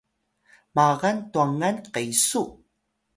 [0.75, 2.43] magal twangan qesu